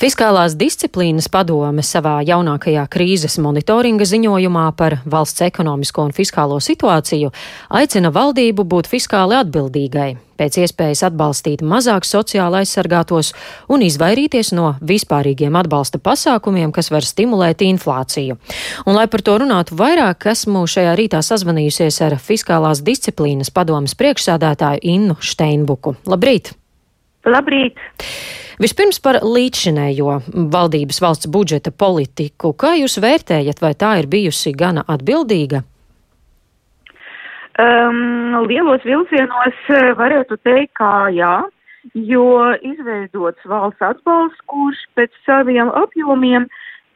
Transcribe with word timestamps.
Fiskālās 0.00 0.54
disciplīnas 0.56 1.26
padome 1.28 1.82
savā 1.84 2.22
jaunākajā 2.24 2.86
krīzes 2.88 3.34
monitoringa 3.44 4.06
ziņojumā 4.08 4.62
par 4.72 4.94
valsts 5.04 5.42
ekonomisko 5.44 6.06
un 6.08 6.14
fiskālo 6.16 6.56
situāciju 6.64 7.28
aicina 7.76 8.08
valdību 8.14 8.64
būt 8.64 8.88
fiskāli 8.88 9.36
atbildīgai, 9.36 10.14
pēc 10.40 10.56
iespējas 10.62 11.02
atbalstīt 11.10 11.60
mazāk 11.60 12.08
sociāli 12.08 12.62
aizsargātos 12.62 13.34
un 13.68 13.84
izvairīties 13.84 14.54
no 14.56 14.70
vispārīgiem 14.80 15.58
atbalsta 15.60 16.00
pasākumiem, 16.00 16.72
kas 16.72 16.88
var 16.94 17.04
stimulēt 17.04 17.60
inflāciju. 17.66 18.38
Un, 18.86 18.96
lai 18.96 19.04
par 19.04 19.20
to 19.20 19.36
runātu 19.44 19.76
vairāk, 19.76 20.30
esmu 20.32 20.64
šajā 20.64 20.96
rītā 20.96 21.20
sazvanījusies 21.28 22.00
ar 22.08 22.16
Fiskālās 22.16 22.80
disciplīnas 22.88 23.52
padomas 23.52 23.92
priekšsādātāju 24.00 24.80
Innu 24.96 25.20
Steinbuku. 25.20 25.98
Labrīt! 26.08 26.54
Labrīt! 27.30 27.78
Vispirms 28.60 28.98
par 29.00 29.22
līdzšinējo 29.24 30.18
valdības 30.52 30.98
valsts 31.00 31.30
budžeta 31.32 31.72
politiku. 31.72 32.52
Kā 32.52 32.74
jūs 32.76 32.98
vērtējat, 33.00 33.62
vai 33.64 33.72
tā 33.72 33.94
ir 34.02 34.08
bijusi 34.10 34.52
gana 34.52 34.84
atbildīga? 34.84 35.62
Um, 37.60 38.36
lielos 38.48 38.84
vilcienos 38.84 39.56
eh, 39.72 39.90
varētu 39.96 40.36
teikt, 40.44 40.74
ka 40.78 41.08
jā, 41.12 41.32
jo 41.94 42.26
izveidots 42.60 43.48
valsts 43.48 43.84
atbalsts, 43.84 44.44
kurš 44.48 44.84
pēc 44.96 45.16
saviem 45.26 45.72
apjomiem 45.80 46.46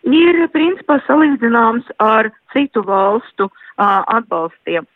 ir 0.05 0.41
principā 0.53 1.01
salīdzināms 1.09 1.89
ar 2.05 2.29
citu 2.53 2.85
valstu 2.85 3.49
uh, 3.49 4.03
atbalstiem. 4.05 4.87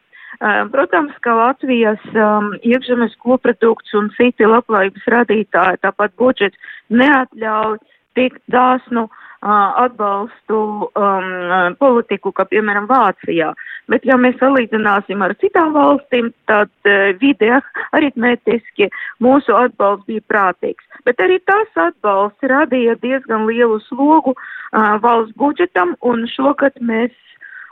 Protams, 0.72 1.14
ka 1.20 1.34
Latvijas 1.34 2.02
um, 2.14 2.52
iekšzemes 2.62 3.16
koprodukts 3.18 3.94
un 3.98 4.12
citi 4.14 4.46
labklājības 4.46 5.08
radītāji, 5.10 5.80
tāpat 5.82 6.14
budžets, 6.20 6.76
neatļauj 6.94 7.80
tik 8.14 8.38
dāsnu 8.46 9.08
uh, 9.08 9.82
atbalstu 9.82 10.60
um, 10.86 11.74
politiku, 11.82 12.30
kā 12.30 12.46
piemēram 12.50 12.86
Vācijā. 12.86 13.50
Bet, 13.90 14.06
ja 14.06 14.14
mēs 14.20 14.38
salīdzināsim 14.38 15.22
ar 15.26 15.34
citām 15.42 15.74
valstīm, 15.74 16.30
tad 16.46 16.70
uh, 16.86 17.10
vidē 17.18 17.58
aritmētiski 17.98 18.92
mūsu 19.24 19.58
atbalsts 19.58 20.06
bija 20.06 20.22
prātīgs. 20.30 20.86
Bet 21.02 21.18
arī 21.24 21.42
tas 21.50 21.82
atbalsts 21.88 22.46
radīja 22.46 22.94
diezgan 23.02 23.46
lielu 23.50 23.80
slogu 23.90 24.36
uh, 24.38 24.98
valsts 25.02 25.34
budžetam, 25.34 25.96
un 25.98 26.28
šogad 26.30 26.78
mēs 26.78 27.14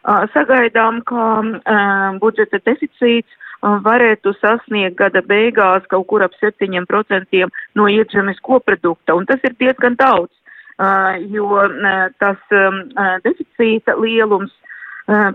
Sagaidām, 0.06 1.00
ka 1.02 1.22
budžeta 2.22 2.60
deficīts 2.62 3.32
varētu 3.62 4.34
sasniegt 4.38 4.96
gada 4.98 5.22
beigās 5.26 5.86
kaut 5.90 6.06
kur 6.06 6.22
ap 6.22 6.34
7% 6.42 7.48
no 7.74 7.88
iekšzemes 7.90 8.38
koprodukta, 8.46 9.16
un 9.16 9.26
tas 9.26 9.42
ir 9.42 9.56
diezgan 9.58 9.96
daudz, 9.98 10.30
jo 11.32 11.64
tas 12.22 12.38
deficīta 13.24 13.96
lielums 13.98 14.52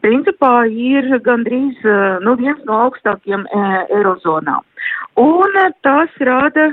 principā 0.03 0.67
ir 0.67 1.08
gandrīz 1.25 1.80
nu, 2.23 2.36
viens 2.39 2.64
no 2.66 2.80
augstākiem 2.88 3.47
Eirozonā. 3.89 4.59
Un 5.19 5.59
tas 5.83 6.09
rada 6.19 6.72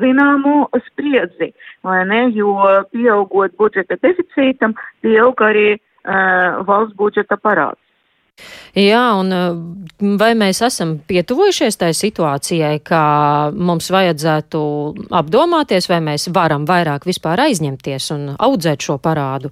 zināmu 0.00 0.68
spriedzi, 0.86 1.52
vai 1.84 2.04
ne, 2.08 2.30
jo 2.32 2.54
pieaugot 2.90 3.54
budžeta 3.58 3.98
deficītam, 4.02 4.74
pieaug 5.04 5.42
arī 5.44 5.76
valsts 6.08 6.96
budžeta 6.96 7.36
parāds. 7.36 7.80
Jā, 8.78 9.02
un 9.18 9.32
vai 10.20 10.30
mēs 10.38 10.60
esam 10.62 10.92
pietuvojušies 11.08 11.78
tai 11.80 11.88
situācijai, 11.96 12.76
ka 12.86 13.00
mums 13.54 13.90
vajadzētu 13.90 14.60
apdomāties, 15.20 15.88
vai 15.90 15.98
mēs 16.10 16.28
varam 16.34 16.68
vairāk 16.68 17.08
vispār 17.08 17.42
aizņemties 17.48 18.12
un 18.14 18.30
audzēt 18.38 18.86
šo 18.86 19.00
parādu? 19.02 19.50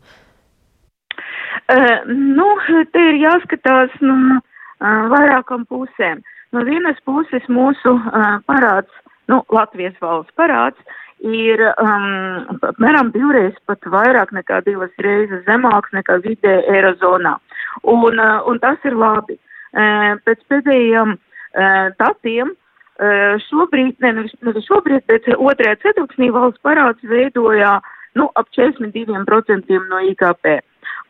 Uh, 1.67 2.05
nu, 2.07 2.47
te 2.95 3.03
ir 3.11 3.17
jāskatās 3.25 3.95
no 4.07 4.15
uh, 4.37 5.07
vairākam 5.11 5.65
pusēm. 5.67 6.23
No 6.55 6.63
vienas 6.63 7.01
puses 7.09 7.43
mūsu 7.51 7.97
uh, 7.97 8.37
parāds, 8.47 8.93
nu, 9.27 9.41
Latvijas 9.51 9.97
valsts 9.99 10.37
parāds, 10.39 10.79
ir 11.25 11.63
um, 11.81 12.59
apmēram 12.61 13.11
divreiz 13.15 13.57
pat 13.67 13.81
vairāk 13.89 14.33
nekā 14.37 14.61
divas 14.67 14.93
reizes 15.03 15.45
zemāks 15.47 15.93
nekā 15.97 16.21
vidē 16.25 16.61
Eirozonā. 16.73 17.37
Un, 17.83 18.19
uh, 18.19 18.43
un 18.49 18.61
tas 18.61 18.79
ir 18.85 18.97
labi. 18.97 19.39
Uh, 19.77 20.17
pēc 20.25 20.45
pēdējiem 20.51 21.17
uh, 21.17 21.89
datiem 22.01 22.53
uh, 22.53 23.37
šobrīd, 23.49 23.99
ne, 24.05 24.29
ne 24.29 24.65
šobrīd, 24.69 25.05
bet 25.09 25.29
otrajā 25.37 25.77
ceturksnī 25.83 26.31
valsts 26.33 26.63
parāds 26.65 27.03
veidojā 27.05 27.79
nu, 28.17 28.31
ap 28.35 28.49
42% 28.57 29.83
no 29.91 30.01
IKP. 30.13 30.61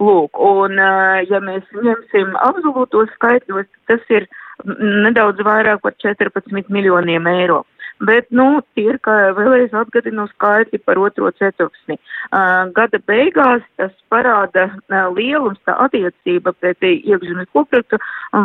Lūk, 0.02 0.36
un 0.36 0.76
uh, 0.76 1.22
ja 1.24 1.38
mēs 1.40 1.64
ņemsim 1.72 2.34
absolūtos 2.44 3.12
skaitļos, 3.16 3.68
tas 3.88 4.02
ir 4.12 4.26
nedaudz 4.64 5.40
vairāk 5.44 5.80
par 5.84 5.94
14 6.02 6.68
miljoniem 6.72 7.26
eiro. 7.30 7.64
Bet, 8.04 8.26
nu, 8.28 8.60
tie 8.76 8.90
ir, 8.90 8.98
kā 9.00 9.12
vēlreiz 9.36 9.72
atgadinu 9.72 10.26
skaitļi 10.34 10.82
par 10.84 10.98
otro 11.00 11.30
ceturksni. 11.38 11.96
Uh, 12.28 12.68
gada 12.76 13.00
beigās 13.08 13.64
tas 13.80 13.94
parāda 14.12 14.66
uh, 14.68 15.06
lielums, 15.16 15.60
tā 15.64 15.78
attiecība 15.86 16.52
pret 16.60 16.84
iekšzemes 16.84 17.48
koproduktu 17.56 17.96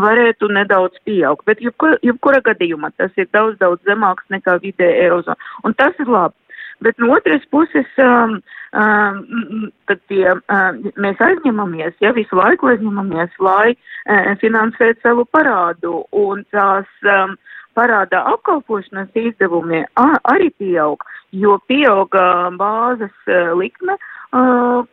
varētu 0.06 0.47
nedaudz 0.56 0.95
pieaugt. 1.03 1.44
Bet 1.50 1.59
jebkura, 1.59 2.00
jebkura 2.06 2.40
gadījumā 2.47 2.94
tas 2.95 3.11
ir 3.19 3.28
daudz, 3.35 3.59
daudz 3.59 3.84
zemāks 3.90 4.23
nekā 4.31 4.56
vidē 4.63 4.88
Eirozona. 5.03 5.35
Un 5.67 5.75
tas 5.75 6.00
ir 6.00 6.07
labi. 6.07 6.38
Bet 6.81 6.97
no 6.97 7.11
otras 7.13 7.44
puses, 7.51 7.85
um, 8.01 8.40
um, 8.73 9.67
tad 9.85 10.00
tie, 10.09 10.31
um, 10.31 10.79
mēs 10.97 11.19
aizņemamies, 11.22 12.00
ja 12.01 12.09
visu 12.16 12.40
laiku 12.40 12.72
aizņemamies, 12.72 13.35
lai 13.38 13.75
uh, 13.75 14.31
finansētu 14.41 15.03
savu 15.03 15.28
parādu. 15.29 16.00
Un 16.16 16.41
tās 16.56 16.90
um, 17.06 17.35
parādā 17.78 18.24
apkalpošanas 18.34 19.12
izdevumi 19.16 19.84
arī 19.98 20.50
pieaug, 20.59 21.04
jo 21.32 21.58
pieauga 21.68 22.50
bāzes 22.59 23.32
likme, 23.58 23.98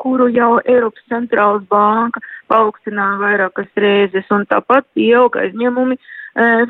kuru 0.02 0.28
jau 0.34 0.58
Eiropas 0.64 1.04
centrālas 1.10 1.66
banka 1.70 2.22
paaugstināja 2.50 3.18
vairākas 3.22 3.68
reizes, 3.76 4.26
un 4.34 4.46
tāpat 4.50 4.86
pieauga 4.94 5.44
aizņemumi 5.46 5.98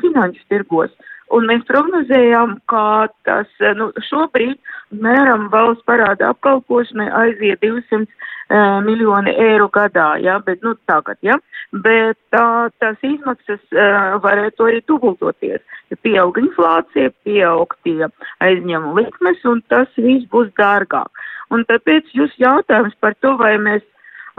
finanšu 0.01 0.43
tirgos. 0.49 0.91
Un 1.35 1.45
mēs 1.45 1.61
prognozējām, 1.69 2.55
ka 2.71 3.07
tas 3.27 3.49
nu, 3.77 3.91
šobrīd 4.07 4.57
mēram 5.03 5.47
valsts 5.53 5.85
parāda 5.85 6.31
apkalpošanai 6.33 7.05
aiziet 7.21 7.61
200 7.61 7.99
uh, 8.01 8.79
miljoni 8.85 9.35
eiro 9.37 9.67
gadā, 9.73 10.15
ja, 10.23 10.39
bet 10.45 10.63
nu 10.65 10.73
tagad, 10.89 11.19
ja, 11.21 11.37
bet 11.85 12.17
tā, 12.33 12.69
tās 12.81 12.97
izmaksas 13.05 13.61
uh, 13.75 14.17
varētu 14.23 14.71
arī 14.71 14.81
tubultoties, 14.89 15.61
ja 15.93 15.99
pieaug 16.01 16.41
inflācija, 16.41 17.13
pieaug 17.27 17.77
tie 17.85 18.09
aizņemu 18.45 18.95
likmes 18.97 19.45
un 19.45 19.61
tas 19.69 19.93
viss 19.97 20.25
būs 20.33 20.49
dārgāk. 20.57 21.25
Un 21.53 21.65
tāpēc 21.69 22.09
jūs 22.13 22.33
jautājums 22.41 22.97
par 23.01 23.13
to, 23.21 23.35
vai 23.37 23.55
mēs 23.61 23.85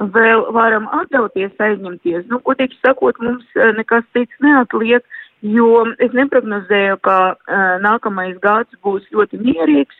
vēl 0.01 0.47
varam 0.57 0.87
atļauties 0.97 1.59
aizņemties, 1.61 2.27
nu, 2.31 2.41
godīgi 2.47 2.79
sakot, 2.81 3.19
mums 3.23 3.47
nekas 3.77 4.07
cits 4.17 4.43
neatliek, 4.43 5.05
jo 5.43 5.85
es 5.99 6.15
neprognozēju, 6.17 7.01
ka 7.07 7.17
uh, 7.35 7.75
nākamais 7.85 8.39
gads 8.43 8.79
būs 8.85 9.07
ļoti 9.15 9.41
mierīgs, 9.43 9.97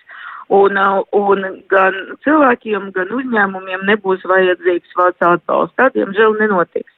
un, 0.51 0.79
uh, 0.79 1.03
un 1.17 1.45
gan 1.73 1.99
cilvēkiem, 2.25 2.91
gan 2.97 3.13
uzņēmumiem 3.19 3.85
nebūs 3.89 4.25
vajadzīgs 4.29 4.97
valsts 4.99 5.27
atbalsts. 5.27 5.77
Tā, 5.79 5.91
diemžēl, 5.95 6.39
nenotiks. 6.41 6.93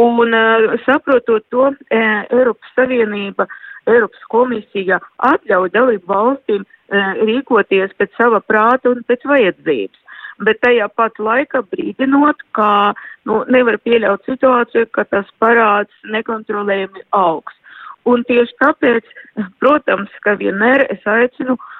Un 0.00 0.32
uh, 0.34 0.78
saprotot 0.86 1.44
to, 1.52 1.68
uh, 1.70 2.22
Eiropas 2.30 2.78
Savienība, 2.78 3.48
Eiropas 3.90 4.30
komisija 4.32 5.00
atļauj 5.28 5.74
dalību 5.74 6.08
valstīm 6.08 6.64
uh, 6.64 7.20
rīkoties 7.20 7.92
pēc 7.98 8.16
sava 8.16 8.40
prāta 8.40 8.94
un 8.94 9.04
pēc 9.08 9.28
vajadzības 9.28 10.00
bet 10.42 10.60
tajā 10.64 10.88
pat 10.96 11.18
laikā 11.22 11.62
brīdinot, 11.70 12.40
ka 12.56 12.94
nu, 13.28 13.42
nevar 13.50 13.78
pieļaut 13.84 14.24
situāciju, 14.28 14.88
ka 14.94 15.04
tas 15.10 15.28
parāds 15.42 15.94
nekontrolējami 16.10 17.04
augs. 17.14 17.54
Un 18.10 18.24
tieši 18.28 18.58
tāpēc, 18.60 19.06
protams, 19.62 20.12
ka 20.24 20.34
vienmēr 20.40 20.84
es 20.92 21.06
aicinu 21.08 21.56
uh, 21.56 21.70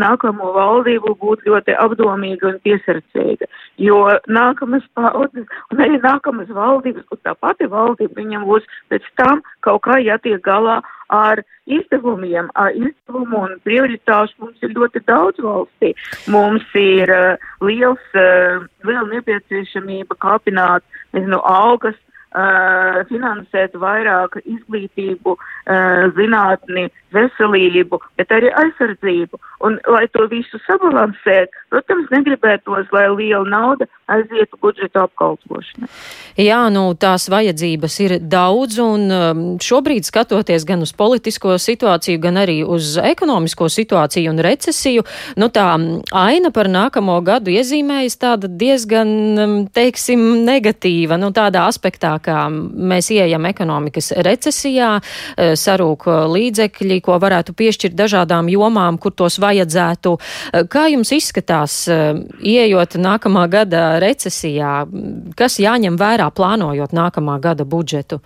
nākamo 0.00 0.50
valdību 0.56 1.14
būt 1.20 1.44
ļoti 1.46 1.76
apdomīga 1.78 2.48
un 2.48 2.58
piesardzīga, 2.64 3.46
jo 3.78 4.00
nākamas 4.26 4.82
paudzes 4.98 5.46
un 5.70 5.84
arī 5.84 6.00
nākamas 6.00 6.48
valdības, 6.48 7.04
un 7.12 7.22
tā 7.22 7.34
pati 7.38 7.68
valdība 7.70 8.18
viņam 8.18 8.48
būs 8.48 8.66
pēc 8.90 9.06
tam 9.20 9.44
kaut 9.60 9.82
kā 9.86 10.00
jātiek 10.00 10.40
galā 10.42 10.80
ar 11.10 11.42
izdevumiem, 11.66 12.50
ar 12.54 12.74
izdevumu 12.74 13.44
un 13.46 13.56
prioritāšu 13.66 14.42
mums 14.42 14.62
ir 14.62 14.74
ļoti 14.74 15.02
daudz 15.06 15.38
valstī. 15.42 15.94
Mums 16.30 16.66
ir 16.74 17.10
uh, 17.10 17.50
liels, 17.62 18.02
uh, 18.14 18.62
liela 18.86 19.06
nepieciešamība 19.12 20.18
kāpināt, 20.22 20.86
nezinu, 21.12 21.42
algas 21.44 21.98
uh, 22.34 23.00
finansēt 23.10 23.76
vairāk 23.80 24.40
izglītību, 24.44 25.36
uh, 25.36 26.08
zinātni, 26.16 26.88
veselību, 27.14 27.98
bet 28.18 28.32
arī 28.34 28.50
aizsardzību. 28.62 29.40
Un, 29.66 29.76
lai 29.92 30.06
to 30.14 30.24
visu 30.30 30.56
sabalansētu, 30.64 31.66
protams, 31.72 32.08
negribētos, 32.14 32.86
lai 32.94 33.08
liela 33.12 33.44
nauda 33.44 33.88
aizietu 34.10 34.56
budžeta 34.62 35.04
apkalpošanai. 35.04 35.88
Jā, 36.40 36.62
nu 36.72 36.86
tās 36.98 37.28
vajadzības 37.30 37.96
ir 38.06 38.14
daudz, 38.22 38.78
un 38.80 39.04
um, 39.12 39.42
šobrīd 39.60 40.06
skatoties 40.08 40.64
gan 40.68 40.86
uz 40.86 40.94
politisko 40.96 41.58
situāciju, 41.60 42.22
gan 42.22 42.40
arī 42.40 42.60
uz 42.64 42.94
ekonomisko 43.02 43.68
situāciju 43.70 44.32
un 44.32 44.42
recesiju, 44.46 45.04
nu 45.40 45.50
tā 45.52 45.66
aina 46.16 46.52
par 46.54 46.70
nākamo 46.72 47.18
gadu 47.26 47.52
iezīmējas 47.52 48.16
tāda 48.22 48.48
diezgan, 48.48 49.12
um, 49.34 49.56
teiksim, 49.68 50.24
negatīva, 50.46 51.20
nu 51.20 51.34
tādā 51.36 51.66
aspektā, 51.68 52.16
kā 52.24 52.46
mēs 52.50 53.10
ieejam 53.14 53.48
ekonomikas 53.50 54.12
recesijā, 54.26 54.92
uh, 55.00 55.52
sarūk 55.58 56.08
līdzekļi, 56.34 57.00
ko 57.04 57.18
varētu 57.22 57.54
piešķirt 57.56 57.96
dažādām 57.98 58.50
jomām, 58.52 58.98
kur 59.00 59.14
tos 59.16 59.38
vajadzētu. 59.42 60.16
Kā 60.70 60.86
jums 60.92 61.12
izskatās, 61.14 61.76
ieejot 61.88 62.96
nākamā 63.00 63.46
gada 63.50 63.84
recesijā, 64.02 64.84
kas 65.38 65.58
jāņem 65.62 65.98
vērā 66.00 66.30
plānojot 66.34 66.94
nākamā 66.96 67.38
gada 67.42 67.64
budžetu? 67.64 68.20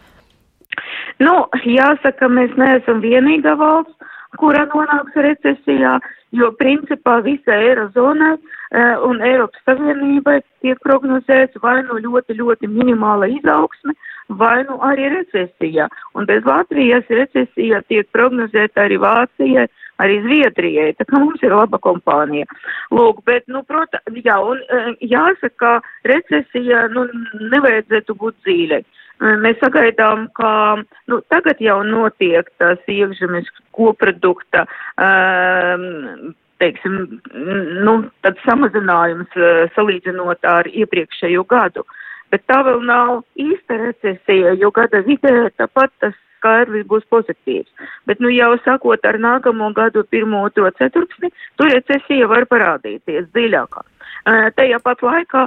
Nu, 1.23 1.35
jāsaka, 1.69 2.29
mēs 2.29 2.55
neesam 2.59 3.03
vienīgā 3.05 3.55
valsts, 3.61 4.14
kura 4.41 4.65
nonāks 4.73 5.17
recesijā, 5.27 5.99
jo 6.35 6.51
principā 6.59 7.21
visai 7.25 7.61
Eirozonai 7.71 8.35
uh, 8.35 9.05
un 9.09 9.23
Eiropas 9.23 9.63
Savienībai 9.69 10.41
tiek 10.65 10.81
prognozēts 10.87 11.61
vai 11.63 11.81
nu 11.87 12.01
ļoti, 12.07 12.37
ļoti 12.41 12.71
minimāla 12.71 13.31
izaugsme, 13.37 13.95
vai 14.29 14.65
nu 14.69 14.81
arī 14.83 15.11
recesija. 15.19 15.89
Un 16.15 16.27
bez 16.27 16.45
Latvijas 16.49 17.09
recesija 17.09 17.83
tiek 17.89 18.09
prognozēta 18.13 18.87
arī 18.87 18.99
Vācijai, 19.03 19.69
arī 20.03 20.19
Zviedrijai, 20.25 20.95
tā 20.99 21.07
kā 21.07 21.21
mums 21.23 21.43
ir 21.45 21.55
laba 21.55 21.79
kompānija. 21.83 22.49
Lūk, 22.95 23.23
bet, 23.29 23.47
nu, 23.53 23.63
protams, 23.69 24.19
jā, 24.25 24.39
un 24.43 24.59
e, 24.59 24.81
jāsaka, 25.13 25.77
recesija, 26.11 26.89
nu, 26.95 27.07
nevajadzētu 27.53 28.17
būt 28.19 28.41
dzīvei. 28.43 28.83
Mēs 29.23 29.61
sagaidām, 29.63 30.27
ka 30.35 30.51
nu, 31.11 31.21
tagad 31.31 31.61
jau 31.63 31.79
notiek 31.87 32.49
tas 32.59 32.81
iekšzemes 32.91 33.47
koprodukta, 33.75 34.65
um, 34.99 36.35
teiksim, 36.63 37.21
nu, 37.87 37.95
tad 38.27 38.41
samazinājums 38.43 39.39
uh, 39.39 39.65
salīdzinot 39.77 40.45
ar 40.51 40.69
iepriekšējo 40.71 41.47
gadu. 41.47 41.87
Bet 42.35 42.43
tā 42.51 42.61
vēl 42.67 42.83
nav 42.83 43.23
īsta 43.39 43.79
recesija, 43.79 44.57
jo 44.59 44.73
gada 44.75 45.05
vidē 45.07 45.51
tāpat 45.55 45.93
tas 46.03 46.17
skaidrs 46.45 46.85
būs 46.91 47.07
pozitīvs. 47.13 47.71
Bet, 48.11 48.21
nu, 48.21 48.29
jau 48.35 48.53
sakot 48.67 49.07
ar 49.07 49.21
nākamo 49.23 49.71
gadu 49.77 50.05
pirmo, 50.11 50.45
otro 50.51 50.69
ceturksni, 50.79 51.31
tur 51.57 51.71
recesija 51.73 52.29
var 52.29 52.49
parādīties 52.51 53.31
dziļākā. 53.33 53.87
Tajā 54.25 54.79
pat 54.81 55.03
laikā 55.05 55.47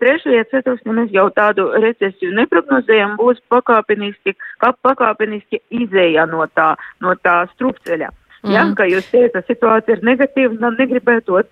trešajā 0.00 0.44
ceturksnī 0.52 0.94
mēs 1.00 1.10
jau 1.12 1.26
tādu 1.36 1.66
recesiju 1.84 2.32
neprognozējam, 2.38 3.16
būs 3.20 3.42
pakāpeniski, 3.52 4.36
pakāpeniski 4.62 5.60
izēja 5.84 6.24
no 6.30 6.46
tā, 6.54 6.74
no 7.04 7.12
tā 7.20 7.42
strupceļa. 7.54 8.12
Mm. 8.46 8.52
Jā, 8.54 8.62
kā 8.78 8.84
jūs 8.86 9.06
teicat, 9.10 9.46
situācija 9.48 9.96
ir 9.96 10.04
negatīva, 10.06 10.54
nu 10.60 10.70
negribētot 10.76 11.48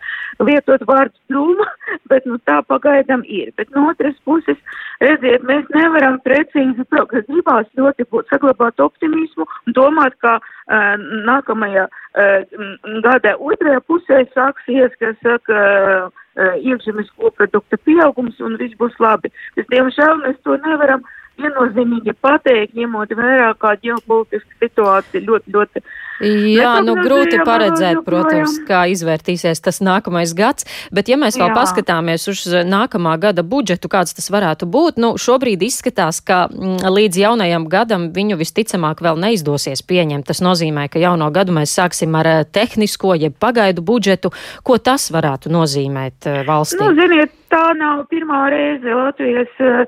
lietot 0.47 0.85
vārdu 0.87 1.15
strūma, 1.25 1.67
bet 2.11 2.27
nu 2.29 2.39
tā 2.47 2.61
pagaidām 2.69 3.25
ir. 3.27 3.51
Bet 3.59 3.73
no 3.75 3.89
otras 3.91 4.15
puses, 4.29 4.61
redziet, 5.03 5.43
mēs 5.49 5.67
nevaram 5.75 6.21
precīzi, 6.27 6.87
gribās 6.87 7.71
ļoti 7.81 8.07
būt 8.15 8.31
saglabāt 8.31 8.83
optimismu 8.85 9.47
un 9.67 9.77
domāt, 9.77 10.15
ka 10.23 10.37
uh, 10.39 10.95
nākamajā 11.27 11.89
uh, 11.89 12.69
gada 13.07 13.35
otrajā 13.41 13.81
pusē 13.89 14.23
sāksies, 14.37 14.95
kas 15.01 15.19
saka, 15.25 15.65
uh, 15.65 16.24
iekšzemes 16.37 17.11
koprodukta 17.19 17.79
pieaugums 17.87 18.41
un 18.43 18.57
viss 18.61 18.79
būs 18.81 18.97
labi. 19.03 19.31
Bet, 19.57 19.69
diemžēl, 19.71 20.25
mēs 20.25 20.41
to 20.47 20.57
nevaram 20.65 21.05
viennozīmīgi 21.41 22.15
pateikt, 22.23 22.75
ņemot 22.79 23.15
vērā, 23.19 23.53
kā 23.61 23.75
ģeopolitiska 23.83 24.67
situācija 24.67 25.27
ļoti, 25.27 25.55
ļoti. 25.55 25.85
Jā, 26.23 26.77
nu 26.87 26.95
grūti 26.95 27.41
paredzēt, 27.43 28.05
protams, 28.07 28.61
kā 28.69 28.85
izvērtīsies 28.93 29.59
tas 29.65 29.81
nākamais 29.83 30.31
gads, 30.39 30.67
bet 30.95 31.11
ja 31.11 31.19
mēs 31.19 31.35
vēl 31.41 31.51
Jā. 31.51 31.57
paskatāmies 31.57 32.29
uz 32.31 32.45
nākamā 32.71 33.17
gada 33.21 33.43
budžetu, 33.43 33.91
kāds 33.91 34.15
tas 34.15 34.31
varētu 34.31 34.69
būt, 34.71 35.01
nu 35.03 35.15
šobrīd 35.19 35.65
izskatās, 35.67 36.23
ka 36.23 36.45
mm, 36.47 36.87
līdz 36.95 37.19
jaunajam 37.25 37.67
gadam 37.73 38.07
viņu 38.15 38.39
visticamāk 38.39 39.03
vēl 39.03 39.19
neizdosies 39.27 39.83
pieņemt. 39.83 40.29
Tas 40.31 40.41
nozīmē, 40.45 40.87
ka 40.93 41.03
jauno 41.03 41.29
gadu 41.35 41.57
mēs 41.59 41.75
sāksim 41.75 42.15
ar 42.21 42.31
eh, 42.31 42.41
tehnisko, 42.47 43.17
jeb 43.19 43.35
pagaidu 43.43 43.83
budžetu. 43.83 44.31
Ko 44.63 44.79
tas 44.79 45.11
varētu 45.11 45.51
nozīmēt 45.51 46.31
eh, 46.31 46.41
valstī? 46.47 46.79
Nu, 46.79 46.95
ziniet, 46.95 47.35
tā 47.51 47.67
nav 47.75 48.07
pirmā 48.13 48.47
reize 48.55 48.95
Latvijas 49.03 49.51
uh, 49.67 49.83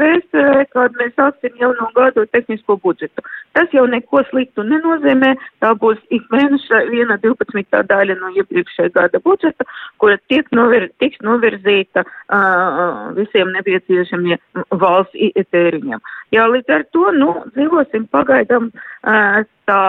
vēsturē, 0.00 0.64
kad 0.74 0.96
mēs 1.00 1.14
sāksim 1.16 1.56
jauno 1.60 1.88
gadu 1.96 2.26
tehnisko 2.34 2.76
budžetu. 2.82 3.24
Tas 3.56 3.72
jau 3.74 3.86
neko 3.90 4.22
sliktu 4.28 4.64
nenozīmē, 4.66 5.32
tā 5.62 5.72
būs 5.80 5.98
ik 6.14 6.26
mēneša 6.32 6.82
viena 6.90 7.16
12. 7.22 7.80
daļa 7.88 8.18
no 8.20 8.32
iepriekšējā 8.36 8.92
gada 8.94 9.20
budžeta, 9.24 9.66
kura 10.02 10.18
tiek 10.30 10.50
novir, 10.54 10.88
tiks 11.02 11.22
novirzīta 11.26 12.04
uh, 12.04 13.10
visiem 13.16 13.52
nepieciešamiem 13.56 14.64
valsts 14.70 15.48
tēriņiem. 15.50 16.04
Jā, 16.36 16.46
līdz 16.52 16.76
ar 16.76 16.86
to, 16.94 17.08
nu, 17.16 17.32
dzīvosim 17.56 18.06
pagaidām 18.12 18.70
uh, 18.70 19.40
tā, 19.66 19.82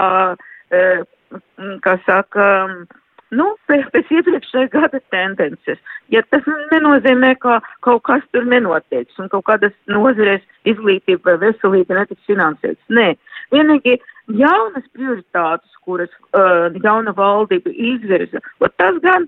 uh, 0.72 1.38
kā 1.84 1.96
saka, 2.08 2.50
uh, 2.64 3.01
nu, 3.36 3.48
pēc 3.70 4.10
iepriekšējā 4.12 4.70
gada 4.72 5.00
tendences. 5.14 5.80
Ja 6.12 6.22
tas 6.30 6.46
nenozīmē, 6.72 7.34
ka 7.40 7.60
kaut 7.84 8.02
kas 8.08 8.24
tur 8.34 8.46
nenotieks 8.48 9.18
un 9.22 9.30
kaut 9.32 9.46
kādas 9.48 9.74
nozarēs 9.90 10.44
izglītība 10.68 11.32
vai 11.32 11.48
veselība 11.48 12.00
netiks 12.00 12.28
finansētas. 12.28 12.82
Nē, 12.92 13.14
vienīgi 13.54 13.96
jaunas 14.38 14.84
prioritātes, 14.96 15.78
kuras 15.86 16.12
uh, 16.36 16.68
jauna 16.84 17.14
valdība 17.16 17.72
izvirza, 17.72 18.42
tas 18.76 19.00
gan 19.04 19.26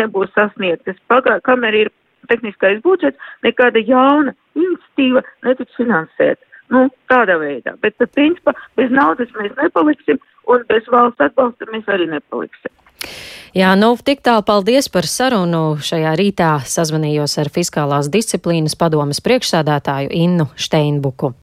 nebūs 0.00 0.34
sasniegtas. 0.34 0.98
Kamēr 1.46 1.80
ir 1.84 1.92
tehniskais 2.30 2.82
budžets, 2.82 3.18
nekāda 3.46 3.82
jauna 3.86 4.34
iniciatīva 4.58 5.22
netiks 5.46 5.78
finansēta. 5.78 6.42
Nu, 6.74 6.88
tādā 7.06 7.36
veidā. 7.38 7.76
Bet, 7.78 8.00
principā, 8.16 8.56
bez 8.74 8.90
naudas 8.90 9.30
mēs 9.38 9.54
nepaliksim, 9.54 10.18
un 10.50 10.64
bez 10.66 10.88
valsts 10.90 11.22
atbalsta 11.28 11.70
mēs 11.70 11.86
arī 11.94 12.10
nepaliksim. 12.10 12.74
Jā, 13.56 13.70
nu, 13.72 13.94
tik 13.96 14.18
tālu 14.20 14.42
paldies 14.44 14.90
par 14.92 15.06
sarunu. 15.08 15.78
Šajā 15.80 16.10
rītā 16.20 16.50
sazvanījos 16.68 17.38
ar 17.40 17.48
Fiskālās 17.54 18.10
disciplīnas 18.12 18.76
padomas 18.76 19.22
priekšsādātāju 19.24 20.12
Innu 20.12 20.50
Steinbuku. 20.60 21.32